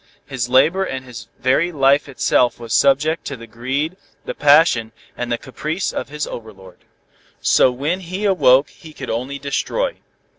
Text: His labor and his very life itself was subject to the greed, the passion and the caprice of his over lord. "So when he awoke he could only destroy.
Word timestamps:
His 0.25 0.49
labor 0.49 0.83
and 0.83 1.05
his 1.05 1.27
very 1.37 1.71
life 1.71 2.09
itself 2.09 2.59
was 2.59 2.73
subject 2.73 3.23
to 3.25 3.37
the 3.37 3.45
greed, 3.45 3.97
the 4.25 4.33
passion 4.33 4.93
and 5.15 5.31
the 5.31 5.37
caprice 5.37 5.93
of 5.93 6.09
his 6.09 6.25
over 6.25 6.51
lord. 6.51 6.79
"So 7.39 7.69
when 7.69 7.99
he 7.99 8.25
awoke 8.25 8.71
he 8.71 8.93
could 8.93 9.11
only 9.11 9.37
destroy. 9.37 9.97